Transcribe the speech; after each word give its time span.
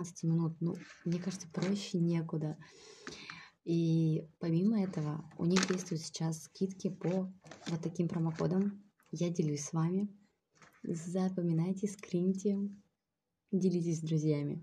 15 0.00 0.22
минут. 0.24 0.56
Ну, 0.60 0.76
мне 1.04 1.18
кажется, 1.18 1.46
проще 1.52 1.98
некуда. 1.98 2.56
И 3.64 4.26
помимо 4.38 4.82
этого, 4.82 5.30
у 5.36 5.44
них 5.44 5.66
действуют 5.68 6.02
сейчас 6.02 6.44
скидки 6.44 6.88
по 6.88 7.32
вот 7.68 7.82
таким 7.82 8.08
промокодам. 8.08 8.82
Я 9.10 9.28
делюсь 9.28 9.64
с 9.64 9.72
вами. 9.72 10.08
Запоминайте, 10.82 11.86
скриньте, 11.88 12.56
делитесь 13.52 13.98
с 13.98 14.02
друзьями. 14.02 14.58